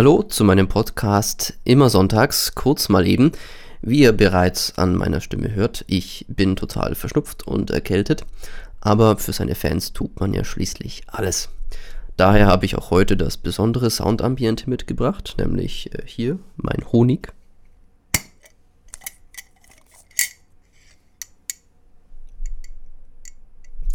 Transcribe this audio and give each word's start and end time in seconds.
Hallo 0.00 0.22
zu 0.22 0.44
meinem 0.44 0.66
Podcast 0.66 1.58
immer 1.62 1.90
sonntags, 1.90 2.54
kurz 2.54 2.88
mal 2.88 3.06
eben. 3.06 3.32
Wie 3.82 3.98
ihr 3.98 4.12
bereits 4.12 4.78
an 4.78 4.96
meiner 4.96 5.20
Stimme 5.20 5.54
hört, 5.54 5.84
ich 5.88 6.24
bin 6.26 6.56
total 6.56 6.94
verschnupft 6.94 7.46
und 7.46 7.70
erkältet, 7.70 8.24
aber 8.80 9.18
für 9.18 9.34
seine 9.34 9.54
Fans 9.54 9.92
tut 9.92 10.18
man 10.18 10.32
ja 10.32 10.42
schließlich 10.42 11.02
alles. 11.08 11.50
Daher 12.16 12.46
habe 12.46 12.64
ich 12.64 12.76
auch 12.76 12.90
heute 12.90 13.14
das 13.14 13.36
besondere 13.36 13.90
Soundambiente 13.90 14.70
mitgebracht, 14.70 15.34
nämlich 15.36 15.94
äh, 15.94 16.02
hier 16.06 16.38
mein 16.56 16.82
Honig. 16.92 17.34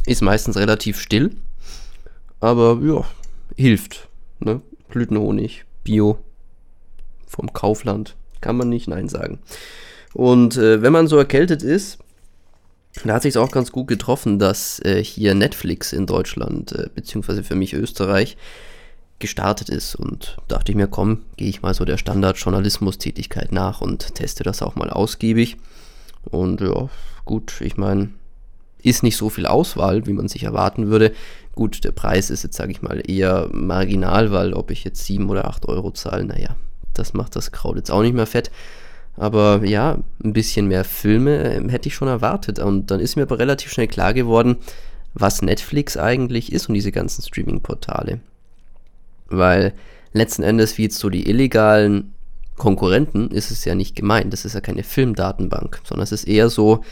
Ist 0.05 0.21
meistens 0.21 0.55
relativ 0.55 0.99
still, 0.99 1.35
aber 2.41 2.79
ja, 2.83 3.05
hilft. 3.55 4.07
Ne? 4.39 4.61
Blütenhonig, 4.89 5.64
Bio 5.85 6.17
vom 7.25 7.53
Kaufland. 7.53 8.17
Kann 8.41 8.57
man 8.57 8.67
nicht 8.67 8.89
Nein 8.89 9.07
sagen. 9.07 9.39
Und 10.13 10.57
äh, 10.57 10.81
wenn 10.81 10.91
man 10.91 11.07
so 11.07 11.17
erkältet 11.17 11.63
ist, 11.63 11.99
da 13.03 13.15
hat 13.15 13.23
sich 13.23 13.37
auch 13.37 13.51
ganz 13.51 13.71
gut 13.71 13.87
getroffen, 13.87 14.39
dass 14.39 14.79
äh, 14.79 15.03
hier 15.03 15.35
Netflix 15.35 15.93
in 15.93 16.05
Deutschland, 16.05 16.71
äh, 16.73 16.89
beziehungsweise 16.93 17.43
für 17.43 17.55
mich 17.55 17.73
Österreich, 17.73 18.37
gestartet 19.19 19.69
ist. 19.69 19.95
Und 19.95 20.37
dachte 20.47 20.71
ich 20.71 20.75
mir, 20.75 20.87
komm, 20.87 21.23
gehe 21.37 21.49
ich 21.49 21.61
mal 21.61 21.73
so 21.73 21.85
der 21.85 21.97
Standard-Journalismus-Tätigkeit 21.97 23.51
nach 23.51 23.81
und 23.81 24.15
teste 24.15 24.43
das 24.43 24.61
auch 24.61 24.75
mal 24.75 24.89
ausgiebig. 24.89 25.57
Und 26.23 26.61
ja, 26.61 26.89
gut, 27.25 27.61
ich 27.61 27.77
meine, 27.77 28.09
ist 28.81 29.03
nicht 29.03 29.17
so 29.17 29.29
viel 29.29 29.47
Auswahl, 29.47 30.05
wie 30.05 30.13
man 30.13 30.27
sich 30.27 30.43
erwarten 30.43 30.87
würde. 30.87 31.11
Gut, 31.55 31.83
der 31.85 31.91
Preis 31.91 32.29
ist 32.29 32.43
jetzt, 32.43 32.57
sage 32.57 32.71
ich 32.71 32.81
mal, 32.81 33.01
eher 33.09 33.49
marginal, 33.51 34.31
weil 34.31 34.53
ob 34.53 34.71
ich 34.71 34.83
jetzt 34.83 35.05
7 35.05 35.29
oder 35.29 35.47
8 35.47 35.67
Euro 35.67 35.91
zahle, 35.91 36.25
naja, 36.25 36.55
das 36.93 37.13
macht 37.13 37.35
das 37.35 37.51
Kraut 37.51 37.77
jetzt 37.77 37.91
auch 37.91 38.01
nicht 38.01 38.13
mehr 38.13 38.27
fett. 38.27 38.51
Aber 39.17 39.63
ja, 39.63 39.99
ein 40.23 40.33
bisschen 40.33 40.67
mehr 40.67 40.83
Filme 40.83 41.37
äh, 41.37 41.69
hätte 41.69 41.87
ich 41.87 41.95
schon 41.95 42.07
erwartet. 42.07 42.59
Und 42.59 42.91
dann 42.91 42.99
ist 42.99 43.15
mir 43.15 43.23
aber 43.23 43.39
relativ 43.39 43.71
schnell 43.71 43.87
klar 43.87 44.13
geworden, 44.13 44.57
was 45.13 45.41
Netflix 45.41 45.95
eigentlich 45.95 46.51
ist 46.51 46.67
und 46.67 46.75
diese 46.75 46.91
ganzen 46.91 47.21
Streaming-Portale. 47.21 48.19
Weil 49.27 49.73
letzten 50.11 50.43
Endes, 50.43 50.77
wie 50.77 50.83
jetzt 50.83 50.99
so 50.99 51.09
die 51.09 51.29
illegalen 51.29 52.13
Konkurrenten, 52.57 53.31
ist 53.31 53.51
es 53.51 53.63
ja 53.63 53.75
nicht 53.75 53.95
gemeint. 53.95 54.33
Das 54.33 54.43
ist 54.43 54.53
ja 54.53 54.61
keine 54.61 54.83
Filmdatenbank, 54.83 55.79
sondern 55.85 56.03
es 56.03 56.11
ist 56.11 56.25
eher 56.25 56.49
so, 56.49 56.83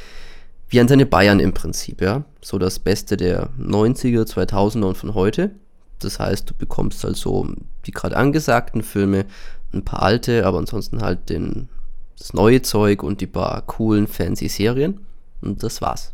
wie 0.74 0.80
an 0.80 0.88
seine 0.88 1.06
Bayern 1.06 1.40
im 1.40 1.54
Prinzip, 1.54 2.02
ja. 2.02 2.24
So 2.42 2.58
das 2.58 2.80
Beste 2.80 3.16
der 3.16 3.50
90er, 3.60 4.24
2000er 4.24 4.86
und 4.86 4.98
von 4.98 5.14
heute. 5.14 5.52
Das 6.00 6.20
heißt, 6.20 6.50
du 6.50 6.56
bekommst 6.56 7.06
also 7.06 7.48
die 7.86 7.92
gerade 7.92 8.18
angesagten 8.18 8.82
Filme, 8.82 9.26
ein 9.72 9.86
paar 9.86 10.02
alte, 10.02 10.48
aber 10.48 10.58
ansonsten 10.58 11.04
halt 11.04 11.30
den, 11.30 11.70
das 12.18 12.34
neue 12.34 12.64
Zeug 12.64 13.04
und 13.04 13.22
die 13.22 13.28
paar 13.28 13.62
coolen, 13.62 14.08
fancy 14.08 14.50
Serien. 14.50 15.02
Und 15.42 15.62
das 15.62 15.80
war's. 15.80 16.14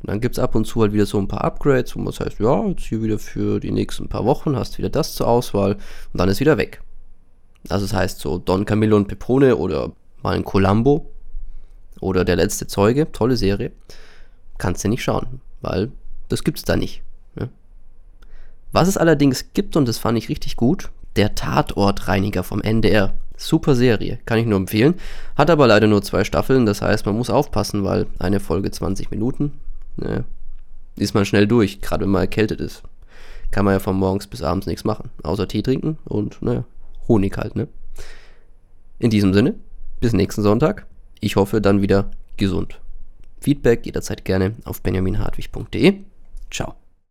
Und 0.00 0.10
dann 0.10 0.20
gibt 0.20 0.36
es 0.36 0.42
ab 0.42 0.56
und 0.56 0.66
zu 0.66 0.82
halt 0.82 0.92
wieder 0.92 1.06
so 1.06 1.18
ein 1.18 1.28
paar 1.28 1.44
Upgrades, 1.44 1.94
wo 1.94 2.00
man 2.00 2.12
sagt, 2.12 2.40
ja, 2.40 2.66
jetzt 2.66 2.82
hier 2.82 3.04
wieder 3.04 3.20
für 3.20 3.60
die 3.60 3.70
nächsten 3.70 4.08
paar 4.08 4.24
Wochen 4.24 4.56
hast 4.56 4.74
du 4.74 4.78
wieder 4.78 4.90
das 4.90 5.14
zur 5.14 5.28
Auswahl 5.28 5.74
und 5.74 6.18
dann 6.18 6.28
ist 6.28 6.40
wieder 6.40 6.58
weg. 6.58 6.82
Also 7.68 7.86
das 7.86 7.94
heißt 7.94 8.18
so 8.18 8.38
Don 8.38 8.64
Camillo 8.64 8.96
und 8.96 9.06
Pepone 9.06 9.56
oder 9.56 9.92
mal 10.24 10.34
ein 10.34 10.44
Columbo 10.44 11.08
oder 12.02 12.24
Der 12.24 12.36
letzte 12.36 12.66
Zeuge, 12.66 13.10
tolle 13.12 13.36
Serie, 13.36 13.72
kannst 14.58 14.84
du 14.84 14.88
nicht 14.88 15.02
schauen, 15.02 15.40
weil 15.60 15.90
das 16.28 16.44
gibt's 16.44 16.62
da 16.62 16.76
nicht. 16.76 17.02
Ja. 17.38 17.48
Was 18.72 18.88
es 18.88 18.96
allerdings 18.96 19.52
gibt, 19.54 19.76
und 19.76 19.88
das 19.88 19.98
fand 19.98 20.18
ich 20.18 20.28
richtig 20.28 20.56
gut, 20.56 20.90
der 21.16 21.34
Tatortreiniger 21.34 22.42
vom 22.42 22.60
NDR. 22.60 23.14
Super 23.36 23.74
Serie, 23.74 24.18
kann 24.24 24.38
ich 24.38 24.46
nur 24.46 24.58
empfehlen. 24.58 24.94
Hat 25.36 25.50
aber 25.50 25.66
leider 25.66 25.86
nur 25.86 26.02
zwei 26.02 26.22
Staffeln, 26.24 26.64
das 26.64 26.80
heißt, 26.80 27.06
man 27.06 27.16
muss 27.16 27.30
aufpassen, 27.30 27.84
weil 27.84 28.06
eine 28.18 28.40
Folge 28.40 28.70
20 28.70 29.10
Minuten, 29.10 29.52
ne, 29.96 30.24
ist 30.96 31.14
man 31.14 31.24
schnell 31.24 31.46
durch, 31.46 31.80
gerade 31.80 32.04
wenn 32.04 32.10
man 32.10 32.22
erkältet 32.22 32.60
ist. 32.60 32.82
Kann 33.50 33.64
man 33.64 33.74
ja 33.74 33.80
von 33.80 33.96
morgens 33.96 34.26
bis 34.26 34.42
abends 34.42 34.66
nichts 34.66 34.84
machen, 34.84 35.10
außer 35.22 35.48
Tee 35.48 35.62
trinken 35.62 35.98
und, 36.04 36.40
naja, 36.40 36.64
Honig 37.08 37.36
halt, 37.36 37.56
ne? 37.56 37.68
In 38.98 39.10
diesem 39.10 39.34
Sinne, 39.34 39.54
bis 40.00 40.12
nächsten 40.12 40.42
Sonntag. 40.42 40.86
Ich 41.24 41.36
hoffe 41.36 41.60
dann 41.60 41.82
wieder 41.82 42.10
gesund. 42.36 42.80
Feedback 43.40 43.86
jederzeit 43.86 44.24
gerne 44.24 44.56
auf 44.64 44.82
benjaminhartwig.de. 44.82 46.00
Ciao. 46.50 46.74